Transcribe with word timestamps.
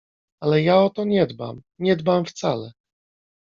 —Ale 0.43 0.61
ja 0.63 0.77
o 0.83 0.89
to 0.89 1.03
nie 1.05 1.27
dbam… 1.27 1.61
nie 1.79 1.95
dbam 1.95 2.25
wcale… 2.25 2.71